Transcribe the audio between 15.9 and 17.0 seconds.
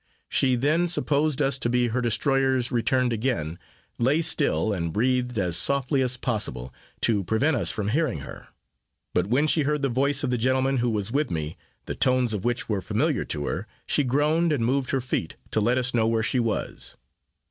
know where she was.